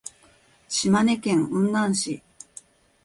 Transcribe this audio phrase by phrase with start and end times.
[0.67, 2.23] 島根県雲南市